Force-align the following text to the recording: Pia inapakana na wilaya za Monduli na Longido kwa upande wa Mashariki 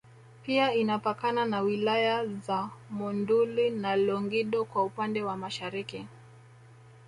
Pia 0.43 0.73
inapakana 0.73 1.45
na 1.45 1.61
wilaya 1.61 2.25
za 2.25 2.69
Monduli 2.89 3.69
na 3.69 3.95
Longido 3.95 4.65
kwa 4.65 4.83
upande 4.83 5.23
wa 5.23 5.37
Mashariki 5.37 6.07